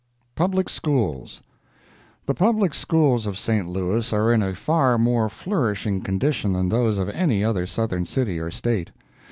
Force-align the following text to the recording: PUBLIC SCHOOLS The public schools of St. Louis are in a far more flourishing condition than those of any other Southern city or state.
PUBLIC 0.33 0.67
SCHOOLS 0.67 1.43
The 2.25 2.33
public 2.33 2.73
schools 2.73 3.27
of 3.27 3.37
St. 3.37 3.67
Louis 3.69 4.11
are 4.11 4.33
in 4.33 4.41
a 4.41 4.55
far 4.55 4.97
more 4.97 5.29
flourishing 5.29 6.01
condition 6.01 6.53
than 6.53 6.69
those 6.69 6.97
of 6.97 7.09
any 7.09 7.43
other 7.43 7.67
Southern 7.67 8.07
city 8.07 8.39
or 8.39 8.49
state. 8.49 8.89